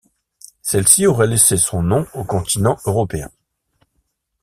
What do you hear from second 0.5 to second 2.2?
Celle-ci aurait laissé son nom